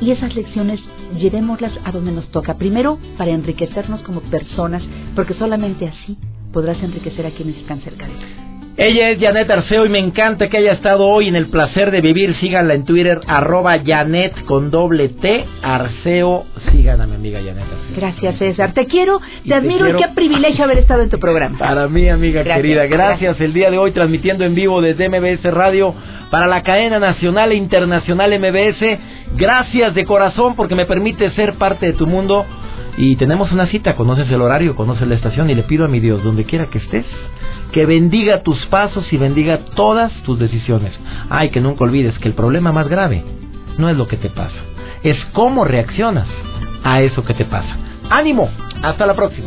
[0.00, 0.80] y esas lecciones
[1.18, 2.54] llevémoslas a donde nos toca.
[2.58, 4.82] Primero, para enriquecernos como personas,
[5.14, 6.16] porque solamente así
[6.52, 8.48] podrás enriquecer a quienes están cerca de ti.
[8.80, 12.00] Ella es Janet Arceo y me encanta que haya estado hoy en el placer de
[12.00, 12.36] vivir.
[12.36, 16.46] Síganla en Twitter, arroba Janet con doble T, Arceo.
[16.70, 17.96] Sigan a mi amiga Janet Arceo.
[17.96, 18.74] Gracias, César.
[18.74, 19.98] Te quiero, te te admiro quiero.
[19.98, 21.58] y qué privilegio haber estado en tu programa.
[21.58, 23.20] Para mí, amiga Gracias, querida, gracias.
[23.20, 23.40] gracias.
[23.40, 25.92] El día de hoy transmitiendo en vivo desde MBS Radio
[26.30, 28.98] para la cadena nacional e internacional MBS.
[29.36, 32.44] Gracias de corazón porque me permite ser parte de tu mundo.
[32.96, 36.00] Y tenemos una cita, conoces el horario, conoces la estación y le pido a mi
[36.00, 37.06] Dios, donde quiera que estés,
[37.70, 40.98] que bendiga tus pasos y bendiga todas tus decisiones.
[41.30, 43.22] Ay, que nunca olvides que el problema más grave
[43.78, 44.58] no es lo que te pasa,
[45.04, 46.26] es cómo reaccionas
[46.82, 47.76] a eso que te pasa.
[48.10, 48.50] ánimo,
[48.82, 49.46] hasta la próxima.